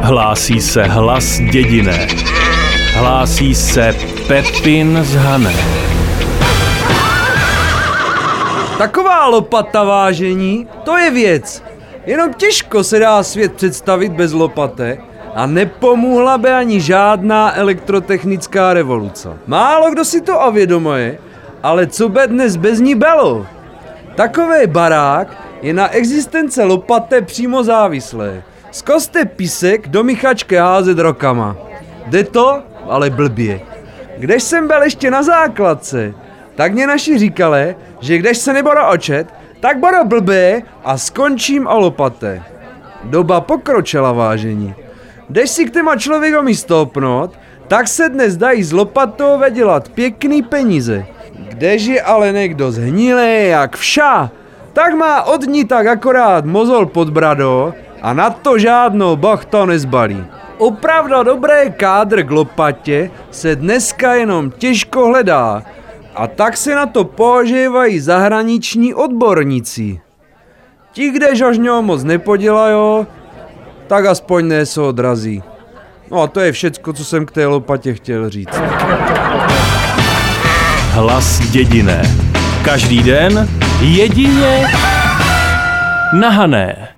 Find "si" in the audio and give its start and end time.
20.04-20.20, 45.50-45.64